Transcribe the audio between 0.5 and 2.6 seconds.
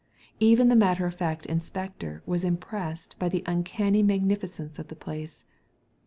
the matter of fact inspector was